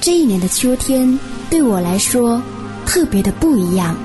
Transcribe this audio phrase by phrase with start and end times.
[0.00, 1.18] 这一年的秋天
[1.50, 2.40] 对我来说
[2.86, 3.96] 特别的不一样。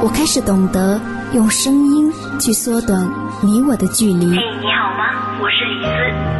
[0.00, 1.00] 我开始懂得
[1.32, 3.10] 用声音去缩短
[3.42, 4.26] 你我的距离。
[4.30, 5.36] 嘿，你好吗？
[5.40, 5.90] 我是李思，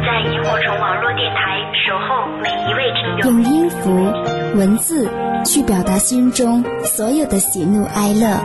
[0.05, 3.31] 在萤火虫网络电台守候每一位听众。
[3.31, 5.09] 用音符、文字
[5.45, 8.39] 去表达心中所有的喜怒哀乐、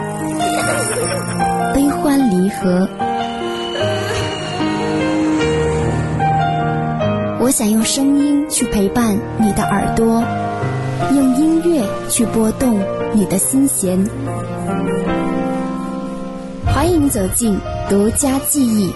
[1.73, 2.89] 悲欢离合。
[7.45, 10.25] 我想用声音去陪伴你的耳朵，
[11.13, 12.81] 用音乐去拨动
[13.13, 14.03] 你的心弦。
[16.65, 17.54] 欢迎走进
[17.87, 18.91] 独家记忆。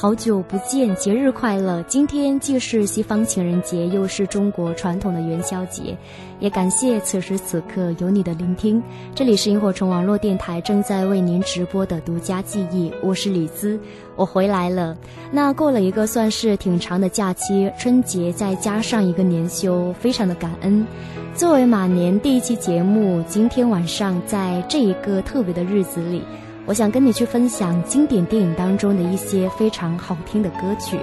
[0.00, 0.14] 好？
[0.14, 1.82] 久不见，节日快乐！
[1.88, 5.98] 今天既是西方情人节，又是中国传统的元宵节，
[6.38, 8.80] 也感谢此时此刻有你的聆听。
[9.12, 13.76] 这里是萤火虫网络电台正在为您直播的独家记忆，我是李兹，
[14.14, 14.96] 我回来了。
[15.32, 20.86] 那过了一个算是挺长的假期，春节再加上一个年休，非常的感恩。
[21.34, 26.22] 作为马年第一期节目，今天晚上在这一个特别的日子里。
[26.68, 30.98] 我想跟你去分享经典电影当中的一些非常好听的歌曲。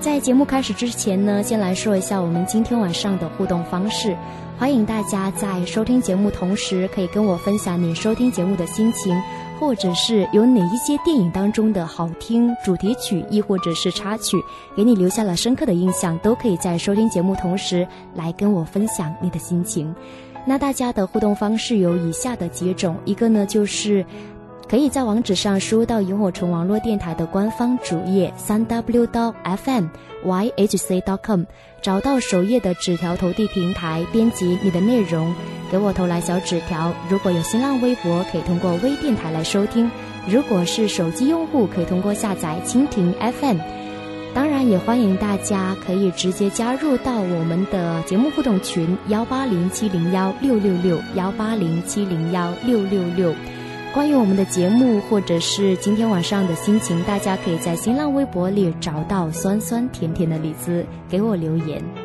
[0.00, 4.16] 在节目开始之前呢，先来说一下我们今天晚上的互动方式。
[4.58, 9.14] 欢迎大家在收听节目同时，可以跟我分享你收听节目的心情，
[9.60, 14.38] 或者是有哪一些电影当中的好听主题曲，亦或者是插曲，
[14.74, 19.94] 给你留下了深刻的印象，都可以在收听节目同时来跟我分享你的心情。
[20.44, 24.02] 那大家的互动方式有以下的几种，一个呢就是。
[24.72, 29.84] 可以在网址上输入到萤火虫网络电台的官方主页三 w 到 fm
[30.24, 31.42] yhc dot com，
[31.82, 35.34] 找到首页的纸条投递平台，编辑你的内容，
[35.70, 36.90] 给我投来小纸条。
[37.10, 39.90] 如果有新浪微博，可以通过微电台来收听；
[40.26, 43.58] 如果是手机用户，可以通过下载蜻蜓 FM。
[44.32, 53.34] 当然，也欢迎大家可以直接加入到我们的节目互动群幺八零七零幺六六六幺八零七零幺六六六。
[53.92, 62.01] 关于我们的节目，或者是今天晚上的心情，大家可以在新浪微博里找到酸酸甜甜的李子，给我留言。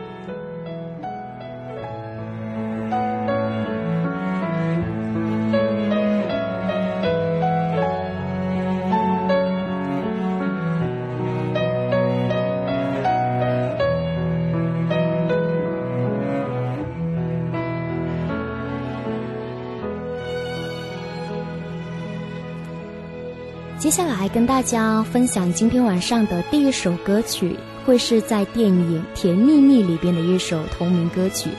[24.38, 31.50] 跟大家分享今天晚上的第一首歌曲，会是在电影《甜蜜蜜》里边的一首同名歌曲。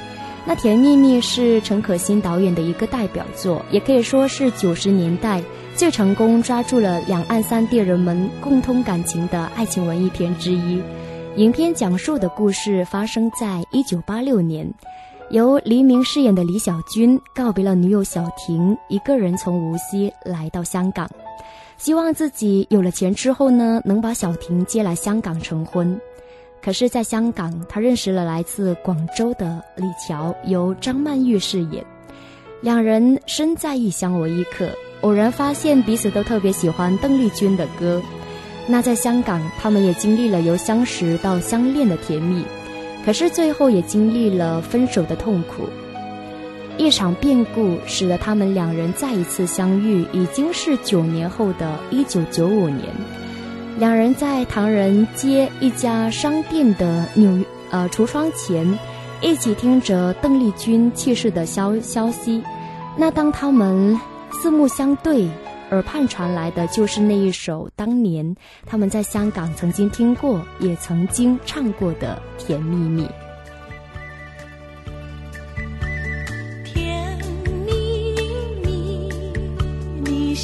[0.47, 5.43] 那《甜蜜蜜》是陈可辛导演的一个代表作，也可以说是九十年代
[5.75, 10.81] 最成功抓住了两岸三地人们共通感情的爱情文艺片之一。
[11.35, 14.73] 影片讲述的故事发生在一九八六年，
[15.31, 21.11] 由黎明饰演的李小军告别了女友小婷，一个人从无锡来到香港。
[21.79, 25.99] 希望自己有了钱之后呢，能把小婷接来香港成婚。
[26.61, 31.85] 可是，在香港，他认识了来自广州的李乔，由张曼玉饰演。
[32.61, 34.69] 两人身在异乡为异客，
[35.03, 38.03] 偶然发现彼此都特别喜欢邓丽君的歌。
[38.67, 42.43] 那在香港，他们也经历了由相识到相恋的甜蜜，
[43.07, 45.69] 可是最后也经历了分手的痛苦。
[46.79, 52.87] 一场变故使得他们两人再一次相遇，已经是九年后的一九九五年。
[53.79, 58.79] 两人在唐人街一家商店的纽呃橱窗前，
[59.21, 62.43] 一起听着邓丽君去世的消消息。
[62.97, 63.99] 那当他们
[64.31, 65.29] 四目相对，
[65.71, 68.35] 耳畔传来的就是那一首当年
[68.67, 73.03] 他们在香港曾经听过，也曾经唱过的《甜蜜蜜》。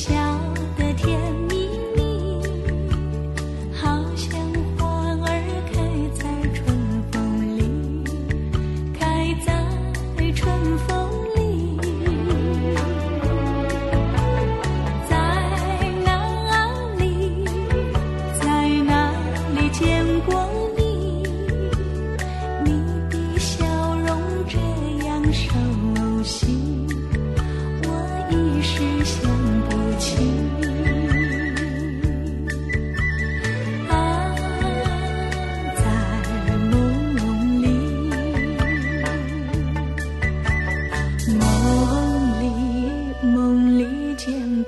[0.03, 0.24] 见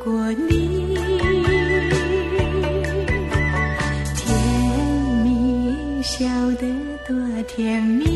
[0.07, 0.95] 过你
[4.15, 4.39] 甜
[5.25, 6.65] 蜜笑得
[7.09, 8.16] 多甜蜜。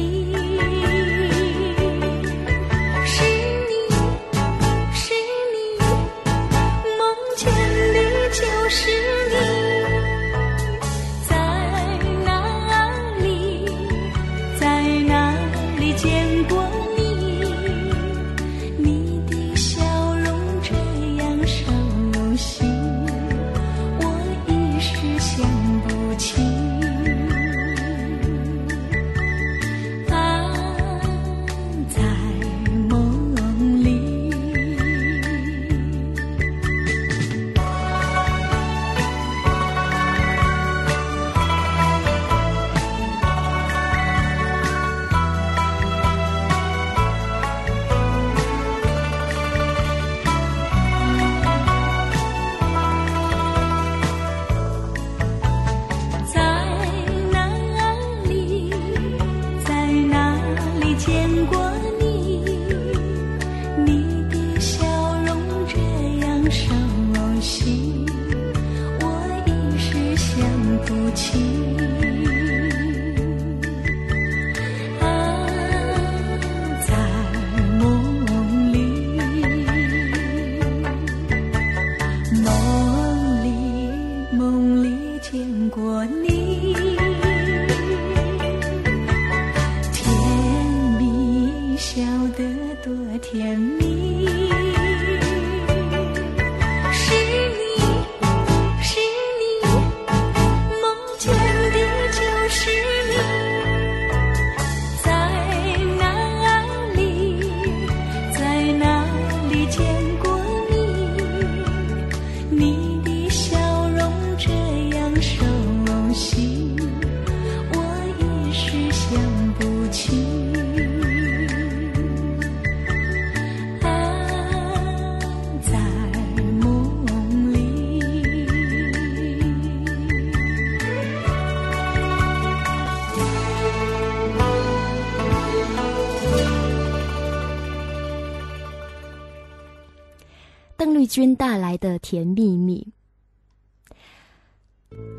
[142.03, 142.87] 甜蜜蜜。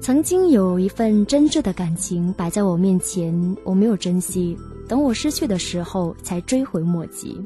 [0.01, 4.57] 曾经有一份真挚的感情摆在我面前，我没有珍惜，
[4.87, 7.41] 等我失去的时候才追悔莫及。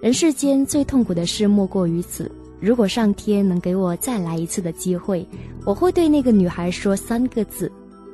[0.00, 2.30] 人世间最痛苦的事莫过于此。
[2.60, 5.26] 如果上天能给我再来一次的机会，
[5.64, 7.70] 我会对那个女孩说三个字：“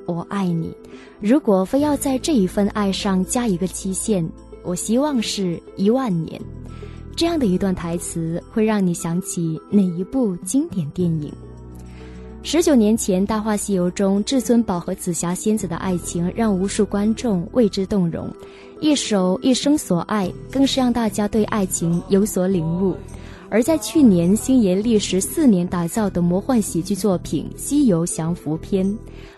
[0.07, 0.77] 我爱你。”
[1.21, 4.29] 如果非要在这一份爱上加一个期限，
[4.65, 6.41] 我希望是一万年。
[7.21, 11.31] 这样的一段台词会让你想起哪一部经典电影？
[12.43, 18.27] 十九年前，《大话西游》中至尊宝和紫霞仙子的爱情让无数观众为之动容，
[18.81, 22.97] 一首《一生所爱》更是让大家对爱情有所领悟。
[23.51, 28.87] 而在去年，星爷历时四年打造的魔幻喜剧作品《西游降伏篇》，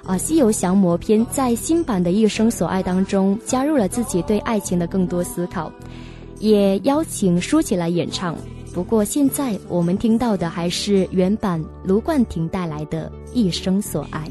[0.05, 5.73] 啊，《西游降魔篇》在新版的《一生所爱》当中加入了自己对爱情的更多思考。
[6.43, 8.37] 也邀请舒淇来演唱，
[8.75, 14.29] 不过现在我们听到的还是原版卢冠廷带来的《一生所爱》。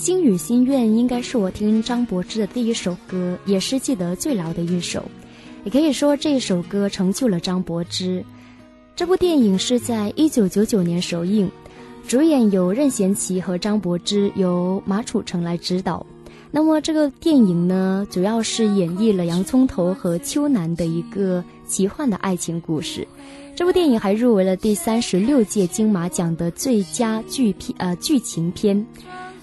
[0.00, 5.04] 心语心愿》应该是我听张柏芝的第一首歌，也是记得最牢的一首。
[5.62, 8.24] 也可以说这首歌成就了张柏芝。
[8.96, 11.50] 这部电影是在一九九九年首映，
[12.08, 16.06] 主演有任贤齐和张柏芝，由马楚成来指导。
[16.50, 23.06] 那么这个电影呢，主要是演绎了洋葱头和秋楠的一个奇幻的爱情故事。
[23.54, 28.86] 这部电影还入围了第三十六届金马奖的最佳剧片呃剧情片。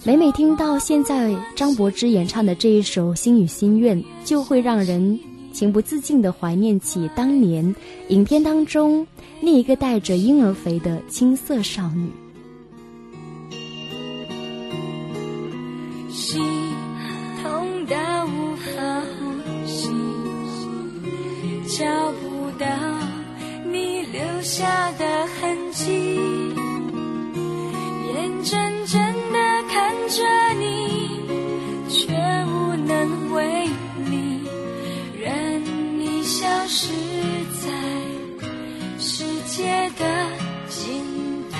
[0.08, 5.20] 每每听到现在张柏芝演唱的这一首《心与心愿》，就会让人
[5.52, 7.76] 情不自禁地怀念起当年
[8.08, 9.06] 影片当中
[9.42, 12.10] 那一个带着婴儿肥的青涩少女。
[16.10, 16.42] 心
[17.44, 19.90] 痛到无法呼吸，
[21.78, 22.66] 找不到
[23.70, 26.18] 你留下的痕迹，
[28.38, 29.02] 眼睁睁
[29.34, 30.24] 地看着
[30.60, 31.22] 你，
[31.90, 32.14] 却
[32.46, 33.66] 无能为
[34.06, 34.48] 力，
[35.20, 35.64] 任
[35.98, 36.94] 你消失
[37.60, 37.68] 在
[39.00, 40.06] 世界的
[40.70, 41.04] 尽
[41.52, 41.58] 头。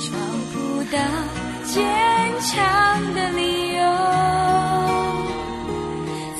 [0.00, 0.08] 找
[0.54, 0.98] 不到
[1.64, 1.84] 坚
[2.40, 3.82] 强的理由，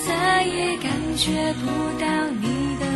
[0.07, 1.67] 再也感觉不
[2.01, 2.07] 到
[2.41, 2.87] 你的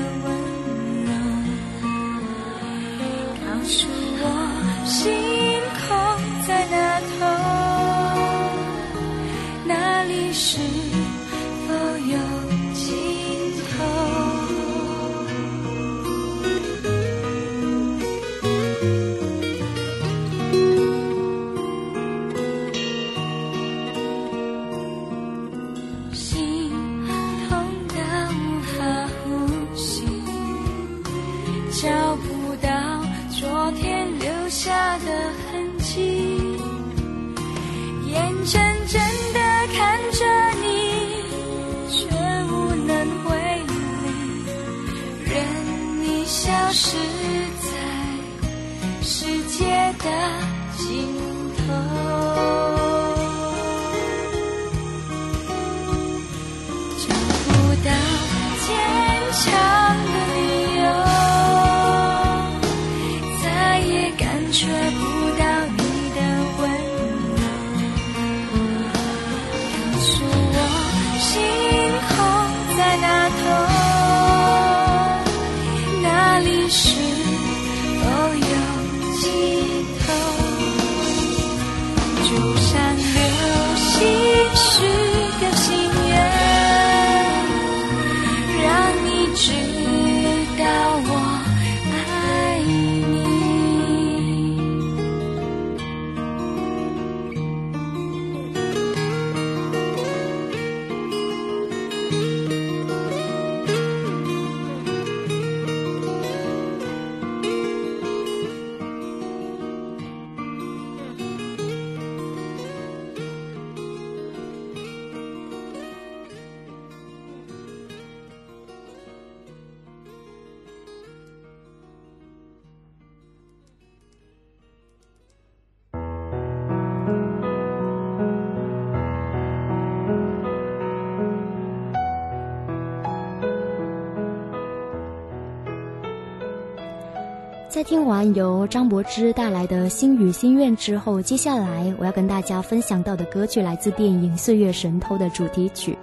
[137.79, 145.97] 在听完由张柏芝带来的《心语心愿》之后，接下来我要跟大家分享到的歌曲来自电影《岁月神偷》的主题曲。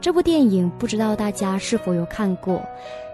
[0.00, 2.62] 这部电影不知道大家是否有看过？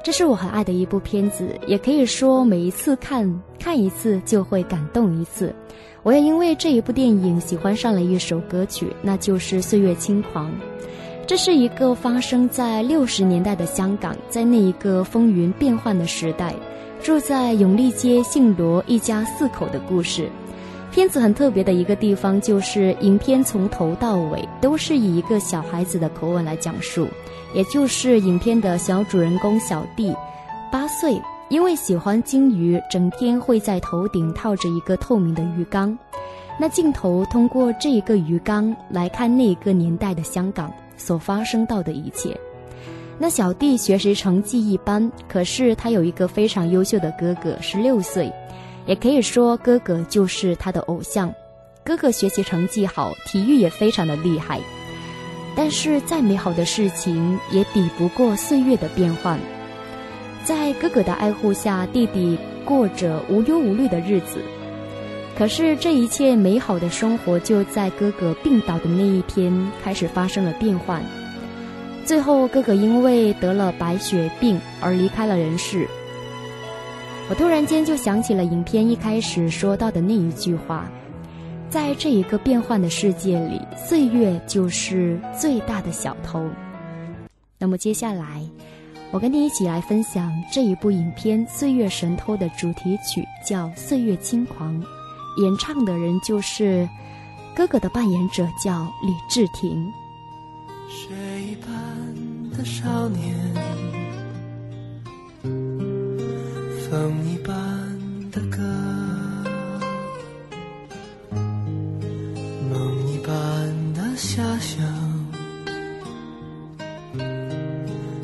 [0.04, 5.54] 这是我很爱的一部片子，也可以说每一次看看一次就会感动一次。
[6.02, 10.50] 我也因为这一部电影喜欢上了一首歌曲，那就是《岁月轻狂》。
[11.26, 16.54] 这是一个发生在六十年代的香港，在那一个风云变幻的时代。
[17.06, 20.28] 住在永利街姓罗一家四口的故事。
[20.90, 27.06] 片子很特别的一个地方就是，影片从头到尾都是以一个小孩子的口吻来讲述，
[27.54, 30.12] 也就是影片的小主人公小弟，
[30.72, 35.96] 八岁，因为喜欢金鱼，整天会在头顶套着一个透明的鱼缸。
[36.58, 42.36] 那镜头通过这一个鱼缸来看那个年代的香港所发生到的一切。
[43.18, 48.30] 那小弟学习成绩一般，可是他有一个非常优秀的哥哥，十六岁，
[48.86, 51.32] 也可以说哥哥就是他的偶像。
[51.82, 54.60] 哥哥学习成绩好，体育也非常的厉害，
[55.54, 59.38] 但是再美好的事情也抵不过岁月的变幻。
[60.44, 64.40] 在哥哥的爱护下，弟弟过着无忧无虑的日子。
[65.38, 71.02] 可是这一切美好的生活，就在哥哥病倒的那一天开始发生了变幻。
[72.06, 75.88] 最后，哥哥因为得了白血病而离开了人世。
[77.28, 80.88] 我突然间就想起了影片一开始说到的那一句话：
[81.68, 86.48] 在这一个变幻的世界里，岁月就是最大的小偷。
[87.58, 88.40] 那么接下来，
[89.10, 94.80] 我跟你一起来分享这一部影片《岁月神偷》的主题曲，叫《岁月轻狂》。
[95.42, 96.88] 演唱的人就是
[97.52, 99.92] 哥哥的扮演者，叫李治廷。
[100.88, 101.68] 水一般
[102.56, 103.34] 的少年，
[105.42, 107.54] 风一般
[108.30, 108.58] 的歌，
[112.70, 113.32] 梦一般
[113.94, 114.84] 的遐想，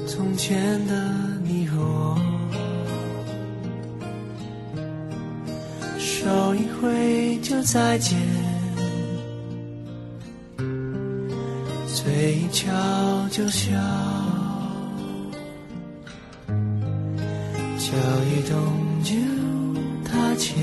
[0.06, 0.92] 从前的
[1.44, 2.18] 你和我。
[5.98, 8.16] 手一挥就再见，
[12.04, 12.66] 嘴角
[13.30, 13.70] 就笑，
[17.78, 17.94] 脚
[18.26, 18.58] 一动
[19.04, 19.14] 就
[20.04, 20.56] 踏前。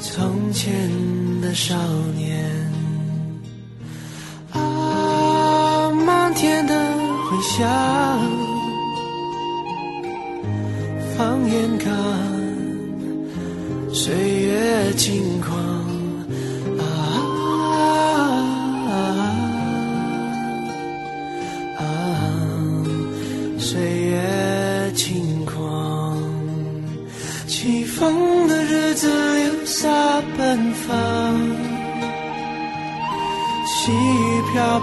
[0.00, 0.90] 从前
[1.40, 1.76] 的少
[2.16, 2.50] 年，
[4.50, 7.68] 啊，漫天的回响，
[11.16, 11.92] 放眼看。
[13.92, 15.81] 岁月轻狂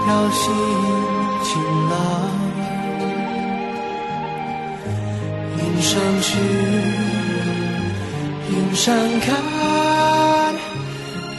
[0.09, 0.51] 飘心
[1.43, 1.93] 晴朗，
[5.55, 6.27] 云上去。
[8.49, 9.27] 云上看，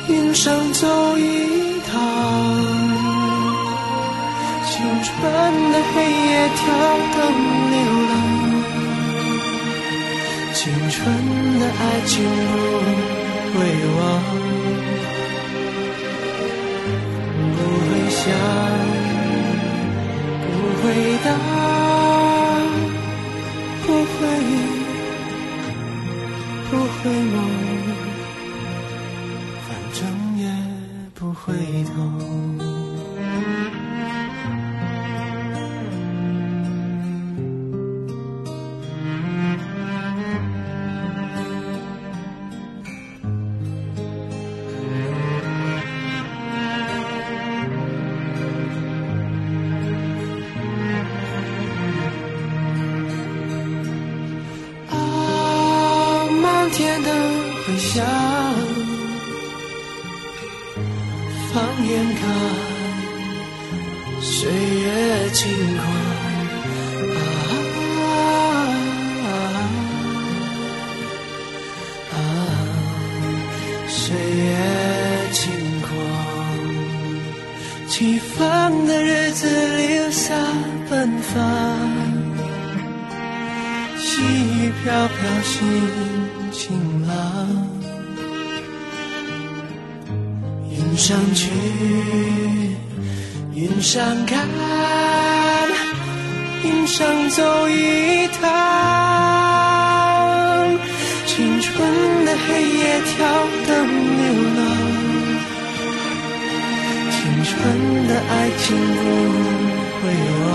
[0.09, 0.87] 云上走
[1.19, 1.99] 一趟，
[4.71, 5.11] 青春
[5.73, 5.95] 的黑
[6.29, 6.63] 夜跳
[7.17, 7.19] 动
[7.73, 7.77] 流
[8.09, 8.13] 浪，
[10.55, 10.99] 青春
[11.59, 12.23] 的爱情
[12.55, 13.61] 不会
[13.99, 14.01] 忘，
[21.31, 22.67] 不会答，
[23.87, 24.21] 不会。
[26.71, 27.60] 不会梦，
[78.01, 80.35] 西方的日子留下
[80.89, 81.39] 芬芳，
[83.99, 85.59] 细雨飘飘，心
[86.51, 87.13] 晴朗。
[90.71, 91.51] 云上去，
[93.55, 94.49] 云上看，
[96.65, 98.49] 云上走一趟，
[101.27, 103.87] 青春的黑夜挑灯
[104.17, 104.25] 流
[104.57, 104.60] 浪。
[107.63, 107.65] 纯
[108.09, 109.03] 的爱情不
[110.01, 110.03] 会
[110.41, 110.49] 忘，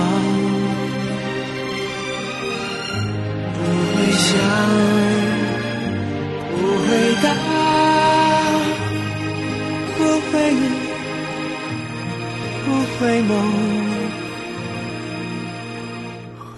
[3.53, 3.57] 不
[3.93, 4.33] 会想，
[6.49, 6.87] 不会
[7.21, 7.25] 答，
[9.95, 9.99] 不
[10.31, 10.33] 会
[12.65, 13.31] 不回眸，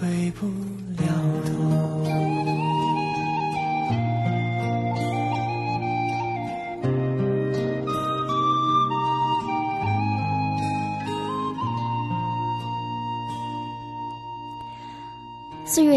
[0.00, 0.77] 回不。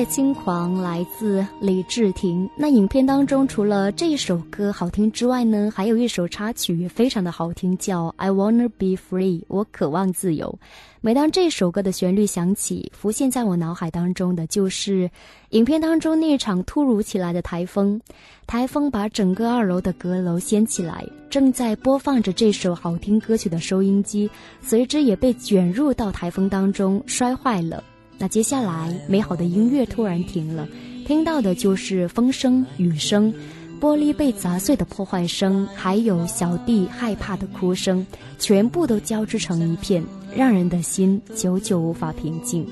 [0.05, 2.49] 轻狂来自李治廷。
[2.55, 10.57] 那影片当中除了这首歌好听之外呢，还有一首插曲也非常的好听，叫《I Wanna Be Free》，我渴望自由。
[11.03, 15.09] 每当这首歌的旋律响起，浮现在我脑海当中的就是
[15.49, 17.99] 影片当中那场突如其来的台风。
[18.45, 24.29] 台风把整个二楼的阁楼掀起来，正在播放着这首好听歌曲的收音机，
[24.61, 27.83] 随之也被卷入到台风当中，摔坏了。
[28.21, 30.67] 那接下来，美好的音乐突然停了，
[31.07, 33.33] 听到的就是风声、雨声。
[33.79, 38.05] 玻璃被砸碎的破坏声，还有小弟害怕的哭声，
[38.37, 40.03] 全部都交织成一片，
[40.35, 42.63] 让人的心久久无法平静。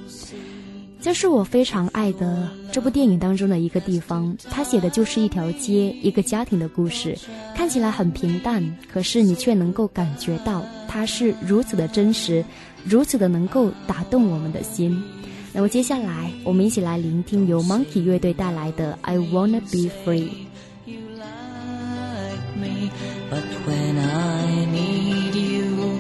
[1.02, 7.18] 这是我非常爱的这部电影当中的一个地方，它写的就是一条街、一个家庭的故事，
[7.56, 12.46] 看起来很平淡，可是你却能够感觉到它是如此的真实，
[12.86, 14.96] 如此的能够打动我们的心。
[15.52, 20.30] 那么接下来，我们一起来聆听由 Monkey 乐队带来的《I Wanna Be Free》。
[23.32, 26.00] But when I need you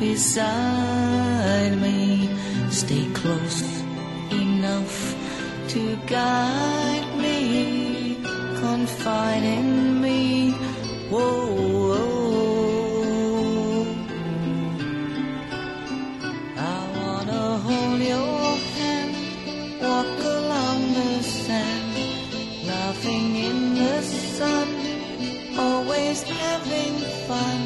[0.00, 2.28] beside me,
[2.70, 3.62] stay close
[4.30, 5.14] enough
[5.68, 8.16] to guide me,
[8.62, 10.54] confide in me.
[11.10, 11.69] Whoa.
[24.40, 24.68] Sun
[25.58, 26.94] always having
[27.28, 27.60] fun,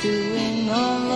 [0.00, 1.07] doing all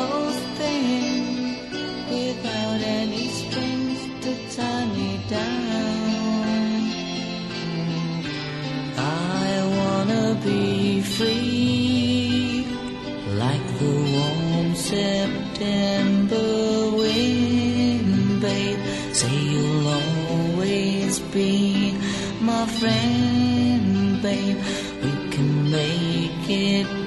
[24.32, 27.01] We can make it.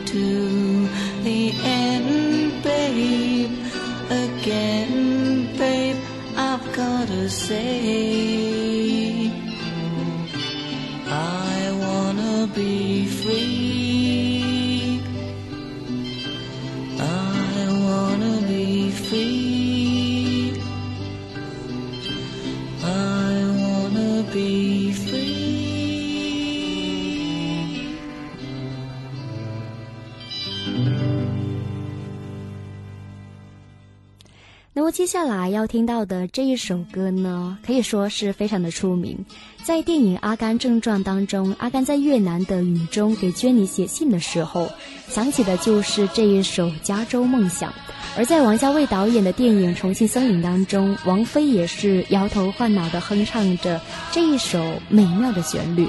[34.96, 39.26] 接下来要听到的这一首歌呢，可以说是非常的出名。
[39.62, 44.70] 在电影《阿甘正传》当中，阿甘在越南的雨中给娟妮写信的时候，
[45.10, 47.70] 想起的就是这一首《加州梦想》。
[48.16, 53.82] 而在王家卫导演的电影《重庆森林》当中，王菲也是摇头晃脑的哼唱着
[54.14, 55.86] 这一首美妙的旋律。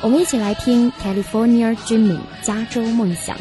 [0.00, 3.36] 我们一起来听《California Dreaming》加州梦想。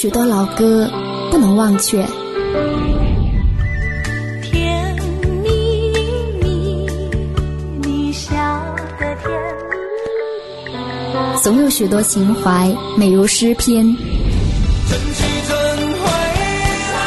[0.00, 0.90] 许多老歌
[1.30, 2.02] 不能忘却。”
[4.40, 4.96] 甜
[5.42, 5.50] 蜜
[6.40, 6.88] 蜜，
[7.82, 8.32] 你笑
[8.98, 9.30] 得甜。
[11.42, 13.84] 总有许多情怀，美如诗篇。
[13.84, 16.08] 真气真回
[16.94, 16.98] 来，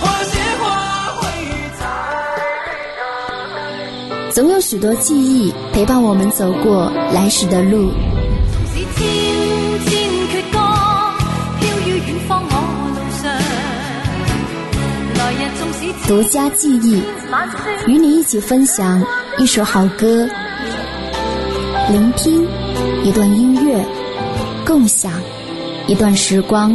[0.00, 0.64] 花谢花
[1.20, 1.28] 会
[1.78, 1.84] 再
[4.32, 7.90] 总有许多记忆陪伴我们走过来时的路。
[8.74, 8.82] 是
[16.08, 17.02] 独家记忆，
[17.86, 19.04] 与你一起分享
[19.38, 20.26] 一首好歌，
[21.92, 22.48] 聆听
[23.04, 23.84] 一段音乐，
[24.66, 25.12] 共享
[25.86, 26.74] 一段时光。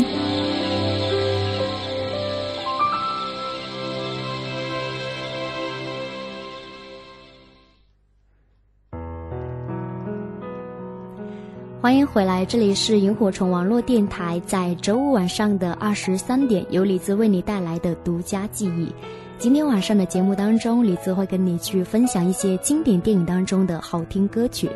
[11.82, 18.94] 欢迎回来，这里是萤火虫网络电台，在周五晚上的二十三点，由李子为你带来的独家记忆。
[19.40, 24.70] 今天晚上的节目当中，李子会跟你去分享一些经典电影当中的好听歌曲。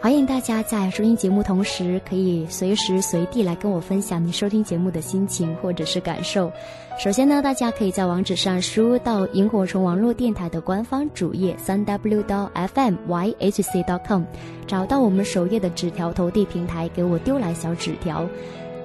[0.00, 6.50] 欢迎大家在收听节目同时，可以随时随地来跟我分享你收听节目的心情或者是感受。
[6.98, 14.22] 首先呢，大家可以在网址上输入到萤火虫网络电台的官方主页三 w 到 fm yhc.com，
[14.66, 18.28] 找到我们首页的纸条投递平台，给我丢来小纸条。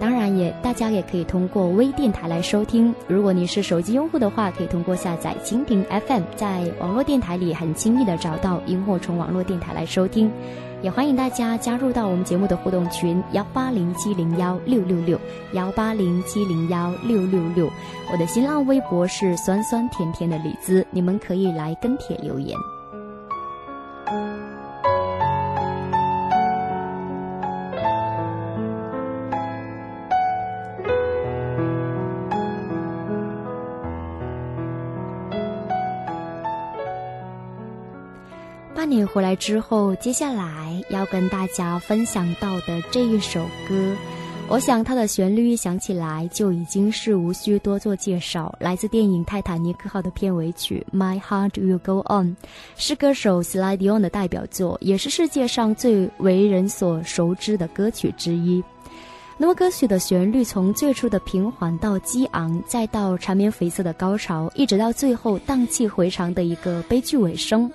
[0.04, 2.94] 当然也，大家也可以通过微电台来收听。
[3.08, 10.30] 如果你是手机用户的话，可以通过下载蜻蜓 FM，在网络电台里很轻易的找到萤火虫网络电台来收听。
[10.82, 15.18] 也欢迎大家加入到我们节目的互动群幺八零七零幺六六六
[15.54, 17.70] 幺八零七零幺六六六。
[18.12, 22.58] 我的新浪微博是酸酸甜甜的李子，你们可以来跟帖留言。
[38.76, 43.96] 八年回来之后，接下来要跟大家分享到的这一首歌，
[44.48, 52.26] 我想它的旋律一响起来就已经是无需多做介绍，来自电影《泰坦尼克号》的片尾曲《My Heart Will Go On》，
[52.76, 58.64] 是歌手 s l y d i o n 的代表作，也是世界上最为人所熟知的歌曲之一。
[59.38, 67.72] 那么歌曲的旋律从最初的平缓到激昂，再到缠绵悱恻的高潮，一直到最后荡气回肠的一个悲剧尾声。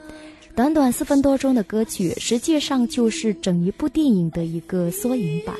[0.59, 5.55] 短短四分多钟的歌曲，实际上就是整一部电影的一个缩影版。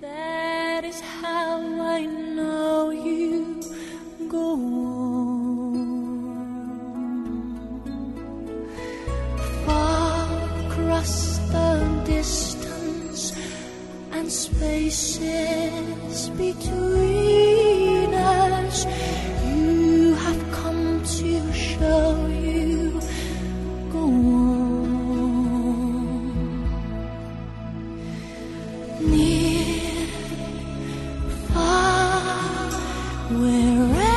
[0.00, 3.44] That is how I know you
[4.28, 6.14] go on.
[9.66, 10.28] Far
[10.68, 13.32] across the distance
[14.12, 18.86] and spaces between us,
[19.44, 22.63] you have come to show you
[29.00, 30.06] near,
[31.52, 32.70] far,
[33.30, 34.13] wherever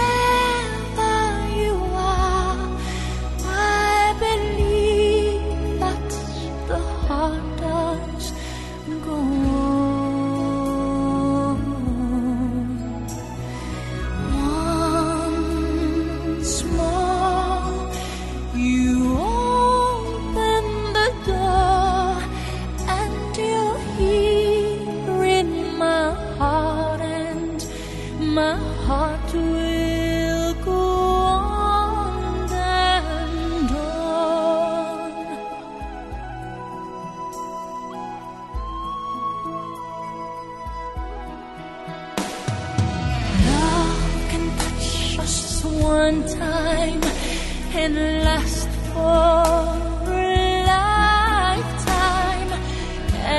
[47.87, 52.51] and last for a lifetime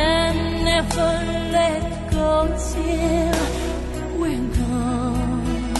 [0.00, 1.10] and never
[1.58, 2.32] let go
[2.70, 3.40] till
[4.18, 5.74] we're gone.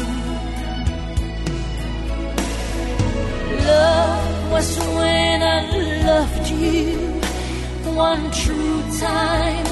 [3.71, 5.61] Love was when I
[6.11, 6.93] loved you
[7.97, 9.69] one true time.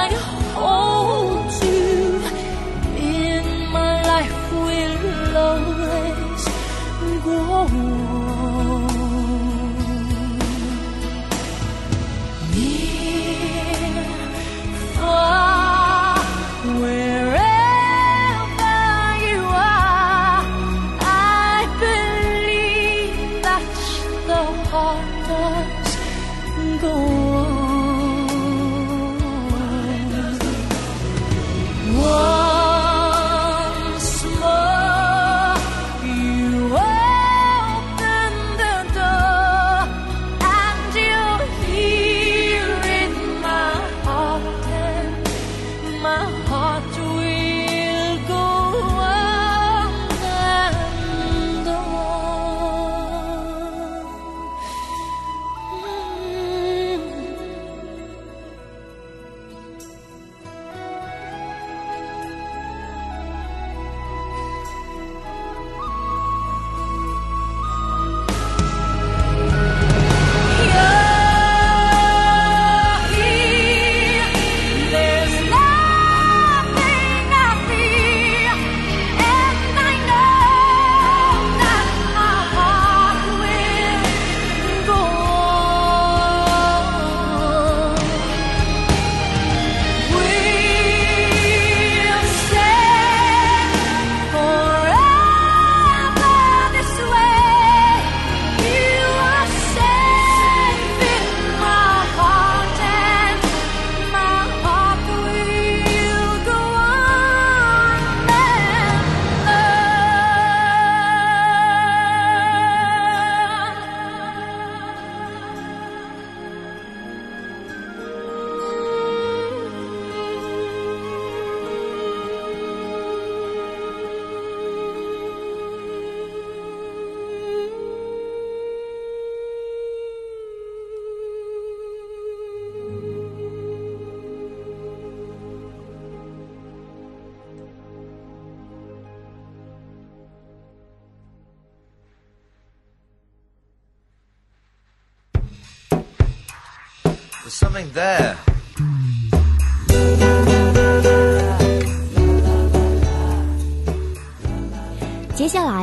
[0.00, 0.14] I'd
[0.54, 2.22] hold you
[3.18, 6.12] in my life will always
[7.24, 8.11] go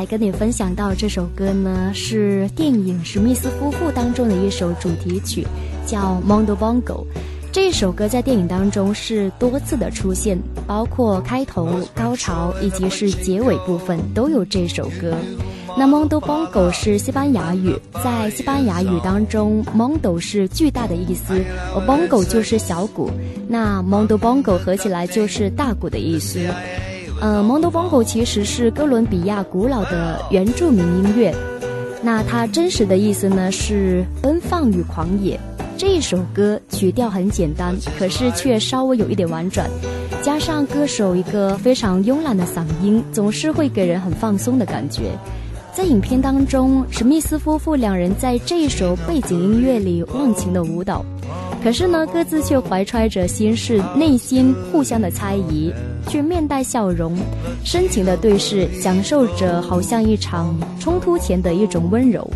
[0.00, 5.46] 来跟你分享到这首歌呢，是电影《史密斯夫妇》当中的一首主题曲，
[5.84, 6.80] 叫《Mondo Bongo》。
[7.52, 15.14] 这首歌在电影当中是多次的出现，包括开头、高潮以及是结尾部分都有这首歌。
[15.76, 21.34] 那 Mondo Bongo 是西班牙语，在西班牙语当中，Mondo 是巨大的意思，
[21.74, 23.10] 而 Bongo 就是小鼓，
[23.46, 26.40] 那 Mondo Bongo 合起来就是大鼓的意思。
[27.20, 31.34] 呃，Mondo Bongo 其实是哥伦比亚古老的原住民音乐，
[32.02, 35.38] 那它真实的意思呢是奔放与狂野。
[35.76, 39.68] 这一首歌曲调很简单，可是却稍微有一点婉转，
[40.22, 45.10] 加上歌手一个非常慵懒的嗓音，总是会给人很放松的感觉。
[45.74, 51.04] 在影片当中，史密斯夫妇两人在这一首背景音乐里忘情的舞蹈，
[51.62, 55.70] 可是呢，各自却怀揣着心事，内心互相的猜疑，
[56.08, 57.14] 却面带笑容，
[57.64, 62.28] 深情的对视，享受着好像一场冲突前的一种温柔。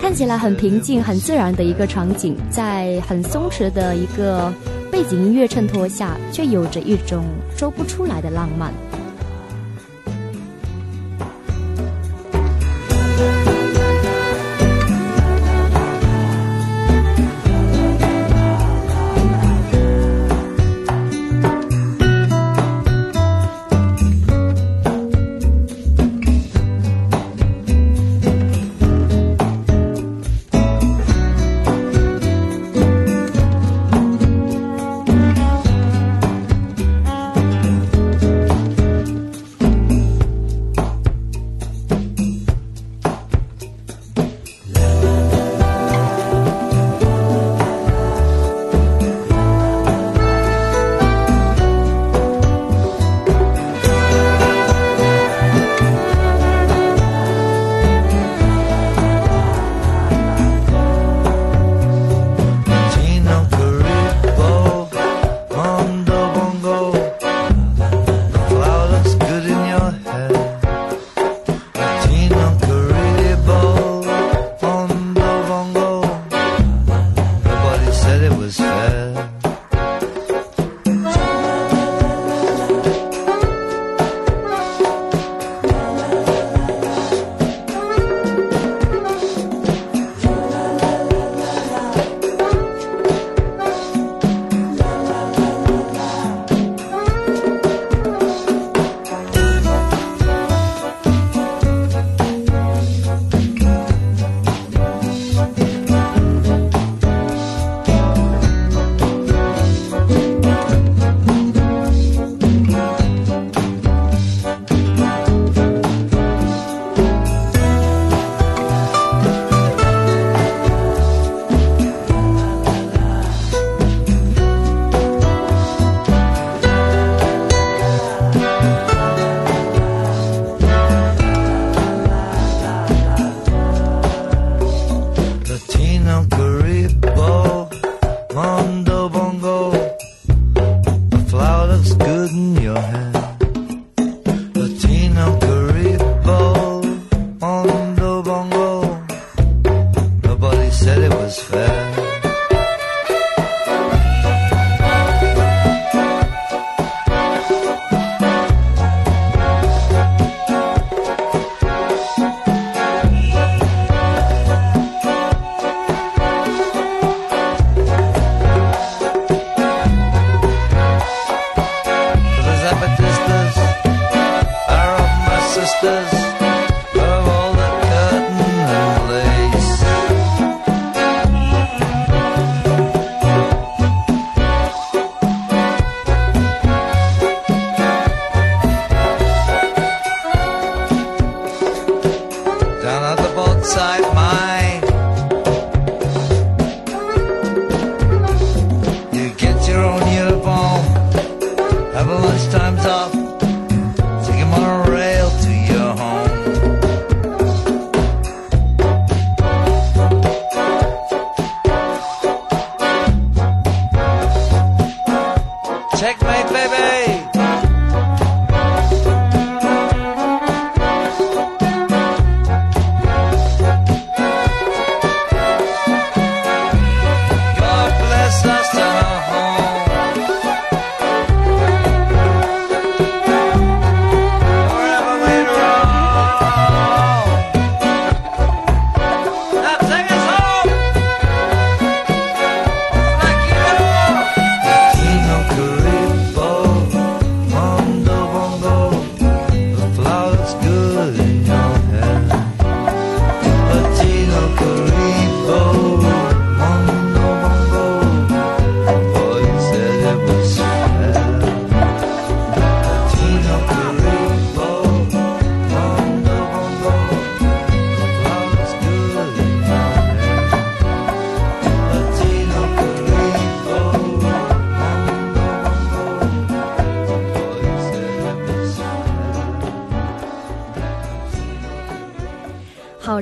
[0.00, 4.52] 看起来很平静、很自然的一个场景，在很松弛的一个
[4.90, 7.24] 背景音乐衬托下，却有着一种
[7.56, 8.72] 说不出来的浪漫。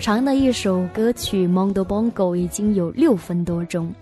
[0.02, 3.94] 长的一首歌曲《Mondo Bongo》已经有六分多钟。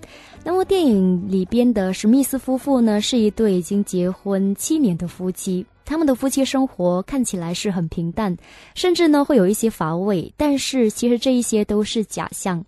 [0.43, 5.65] 那么电影里边的史密斯夫妇呢，是一对已经结婚七年的夫妻。
[5.85, 8.35] 他们的夫妻生活看起来是很平淡，
[8.75, 10.33] 甚至呢会有一些乏味。
[10.39, 12.65] 但是其实这一些都是假象。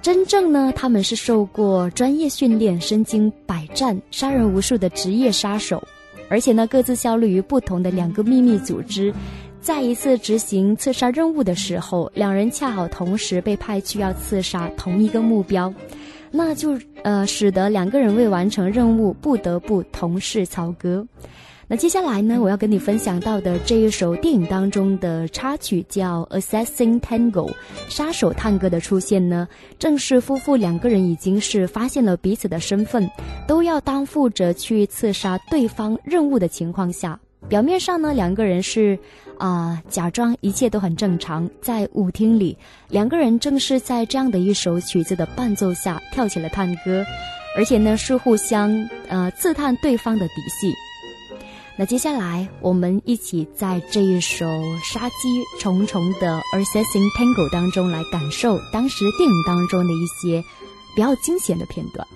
[0.00, 5.86] 真正呢，他们是受过专业训练、身经百战、杀人无数的职业杀手，
[6.30, 9.12] 而且呢各自效力于不同的两个秘密组织。
[9.62, 15.72] 在一次执行刺杀任务的时候，两人恰好同时被派去要刺杀同一个目标。
[16.32, 21.06] 那就呃，使得两个人为完成任务不得不同室操戈。
[21.68, 27.48] 那接下来呢，我要跟你分享到的这一首电影当中的插曲叫《Assassin Tango》，
[27.88, 29.46] 杀手探戈的出现呢，
[29.78, 33.08] 正是夫妇两个人已经是发现了彼此的身份，
[33.46, 37.18] 都要担负着去刺杀对方任务的情况下，
[37.48, 38.98] 表面上呢，两个人是。
[39.38, 42.56] 啊，假装一切都很正常，在舞厅里，
[42.88, 47.04] 两个人正是在这样的一首曲子的伴奏下跳起了探戈，
[47.56, 48.70] 而且呢是互相
[49.08, 50.72] 呃刺探对方的底细。
[51.76, 54.46] 那接下来，我们一起在这一首
[54.84, 60.40] 杀机重重的《Assassin Tango》当中来感受当时电影当中的一些
[60.94, 62.06] 比较惊险的片段。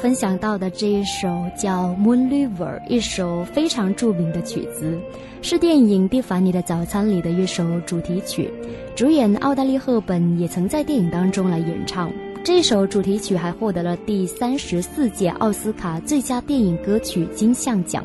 [0.00, 4.96] 分享到的这一首叫《Moon River》，一首非常著名的曲子，
[5.42, 8.48] 是电影《蒂凡尼的早餐》里的一首主题曲。
[8.94, 12.12] 主演奥黛丽·赫本也曾在电影当中来演唱。
[12.44, 18.04] 这首主题曲还获得了第三十四届奥斯卡最佳电影歌曲金像奖。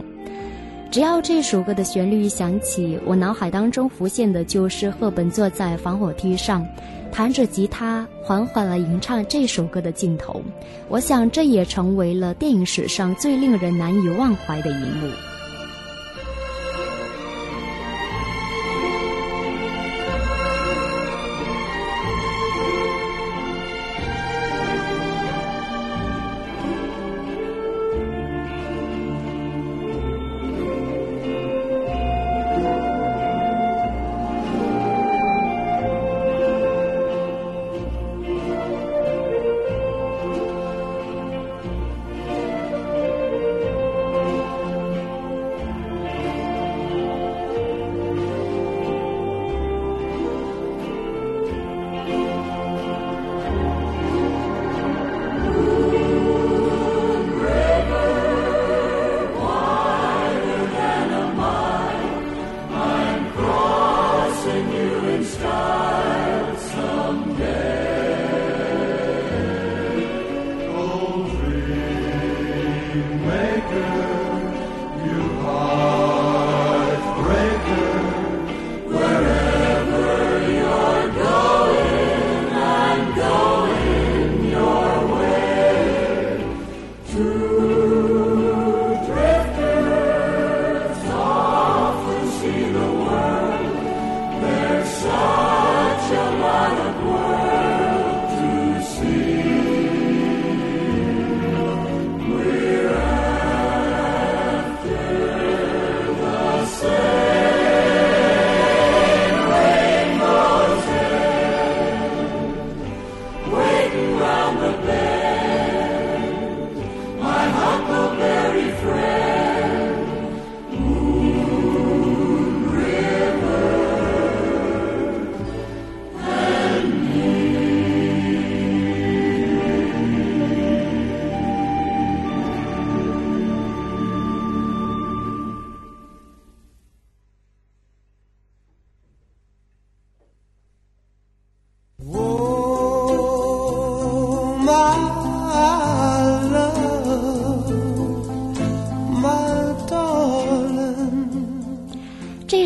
[0.94, 6.64] 只要这首歌的旋律一响起，我脑海当中浮现的就是赫本坐在防火梯上。
[7.12, 10.39] 弹着吉他，缓缓地吟唱这首歌的镜头，
[10.89, 15.10] 我想这也成为了电影史上最令人难以忘怀的一幕。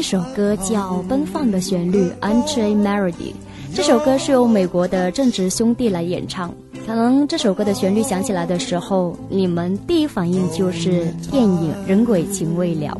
[0.10, 3.34] 首歌叫《奔放的旋律》（Country Melody）。
[3.76, 6.50] 这首歌是由美国的正直兄弟来演唱。
[6.86, 12.98] 可能这首歌的旋律响起来的时候，你们第一反应就是电影《人鬼情未了》。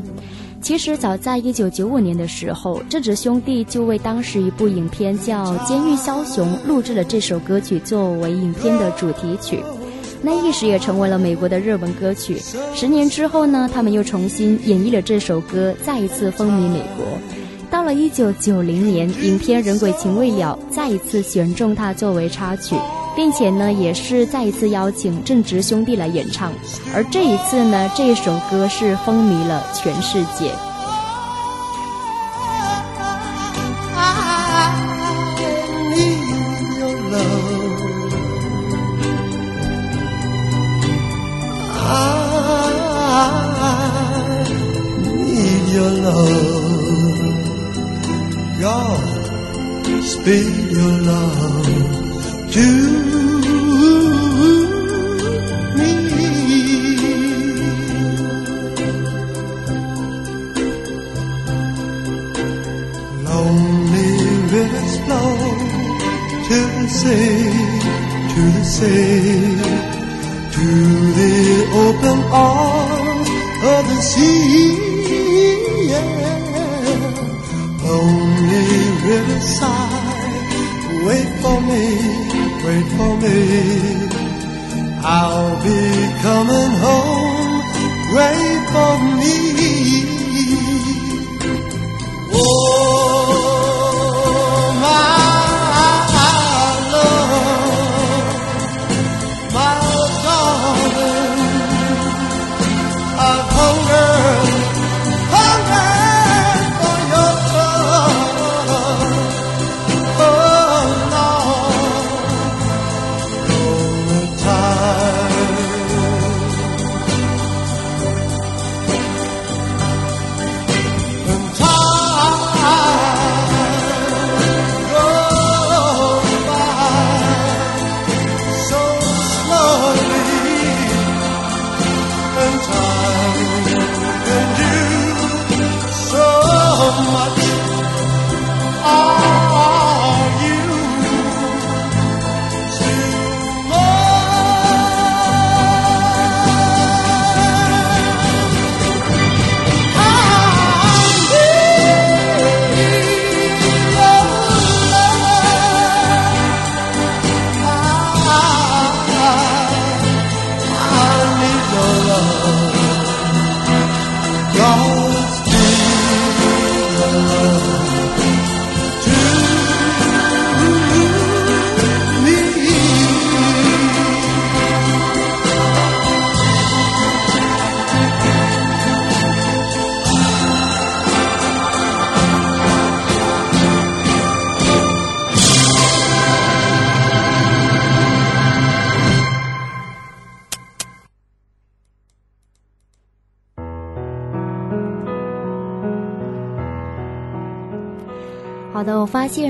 [0.62, 9.64] 其实早在一九九五年的时候，正直兄弟就为当时一部影片叫《监狱枭雄》录制了这首歌曲作为影片的主题曲。
[10.22, 12.38] 那一时也成为了美国的热门歌曲。
[12.74, 17.06] 十年之后呢，他们又重新演绎了这首歌，再一次风靡美国。
[17.70, 22.76] 到了一九九零年，影片《人鬼情未了》再一次选中它作为插曲，
[23.16, 26.52] 并且呢，也是再一次邀请正直兄弟来演唱。
[26.96, 30.50] 而这一次呢，这首歌是风靡了全世界。
[45.92, 47.48] Love.
[48.60, 53.07] God, speak your love to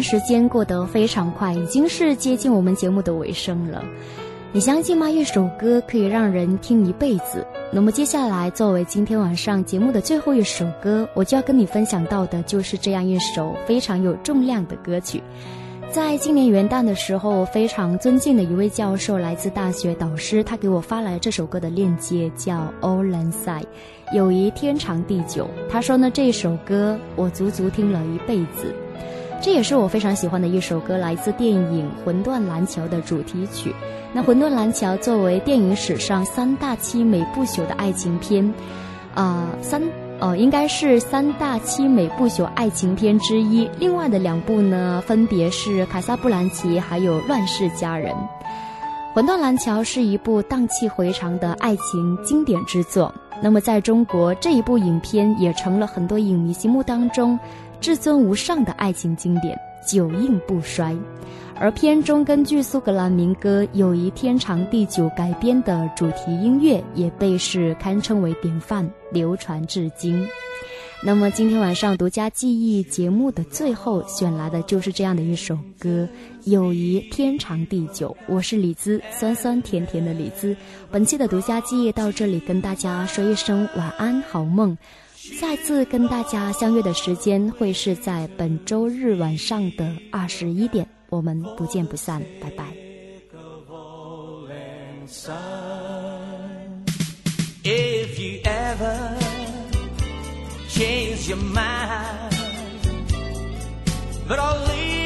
[0.01, 3.83] 时间过得非常快，已经是接近我们节目的尾声了。
[4.53, 5.09] 你相信吗？
[5.09, 7.45] 一首歌可以让人听一辈子。
[7.69, 15.21] 那么接下来，作为今天晚上节目的最后一首歌，我就要跟你分享到的就是这样一首非常有重量的歌曲。
[15.91, 23.61] 在今年元旦的时候，非常尊敬的一位教授，来自大学导师，他给我发来这首歌的链接，叫《Ole Side》，
[24.13, 25.49] 友谊天长地久。
[25.69, 28.73] 他说呢，这首歌我足足听了一辈子。
[29.47, 33.73] 这也是我非常喜欢的一首歌，来自电影《魂断蓝桥》的主题曲。
[34.11, 38.53] 那《魂断蓝桥》作为电影史上三大凄美不朽的爱情片，
[39.15, 39.81] 啊、三
[40.19, 43.69] 呃应该是三大凄美不朽爱情片之一。
[43.79, 48.11] 另外的两部呢，分别是《卡萨布兰奇》还有《乱世佳人》。
[49.13, 53.15] 《魂断蓝桥》是一部荡气回肠的爱情经典之作。
[53.41, 57.39] 那么在中国，这一部影片也成了很多影迷心目当中
[57.79, 59.57] 至尊无上的爱情经典，
[59.87, 60.95] 久映不衰。
[61.59, 70.27] 而片中根据苏格兰民歌《友谊天长地久》改编的主题音乐，也被是堪称为典范，流传至今。
[71.03, 76.07] 那么今天晚上独家记忆节目的最后选来的就是这样的一首歌
[76.49, 78.15] 《友谊天长地久》。
[78.27, 80.55] 我是李子，酸酸甜甜的李子。
[80.91, 84.75] 本期的独家记忆到这里，跟大家说一声晚安，好梦。
[85.33, 92.65] 下一次跟大家相约的时间会是在本周日晚上的二十一点，我们不见不散，拜拜。
[97.63, 99.17] If you ever
[100.69, 102.31] change your mind,
[104.27, 104.96] but are leaving,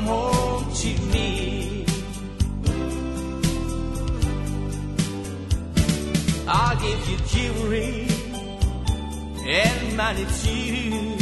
[0.00, 1.84] her home to me.
[6.46, 8.06] I'll give you jewelry
[9.46, 11.16] and money too.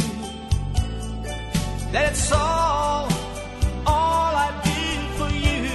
[1.91, 3.07] That's all,
[3.85, 4.79] all I do
[5.17, 5.69] for you.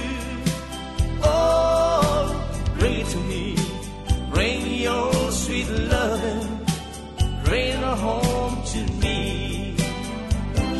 [1.23, 2.45] Oh,
[2.79, 3.55] bring to me.
[4.33, 6.65] Bring your sweet loving.
[7.43, 9.75] Bring her home to me.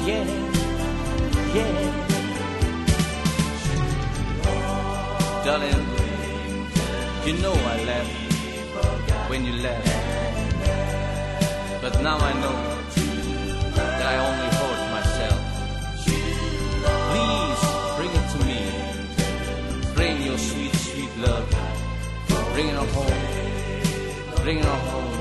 [0.06, 0.26] Yeah,
[1.56, 1.85] yeah.
[5.56, 5.88] Darling,
[7.26, 9.88] you know I left when you left.
[11.82, 12.58] But now I know
[13.78, 15.40] that I only hurt myself.
[17.10, 17.62] Please
[17.96, 18.62] bring it to me.
[19.96, 21.48] Bring your sweet, sweet love.
[22.54, 24.44] Bring it home.
[24.44, 25.15] Bring it home